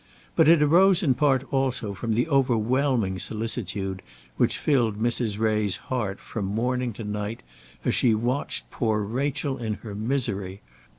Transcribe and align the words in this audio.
But 0.35 0.47
it 0.47 0.63
arose 0.63 1.03
in 1.03 1.13
part 1.13 1.43
also 1.53 1.93
from 1.93 2.15
the 2.15 2.27
overwhelming 2.27 3.19
solicitude 3.19 4.01
which 4.35 4.57
filled 4.57 4.99
Mrs. 4.99 5.37
Ray's 5.37 5.75
heart 5.77 6.19
from 6.19 6.45
morning 6.45 6.91
to 6.93 7.03
night, 7.03 7.43
as 7.85 7.93
she 7.93 8.15
watched 8.15 8.71
poor 8.71 9.03
Rachel 9.03 9.59
in 9.59 9.75
her 9.85 9.93
misery. 9.93 10.61